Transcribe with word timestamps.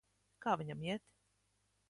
Kā 0.45 0.55
viņam 0.61 0.81
iet? 0.87 1.05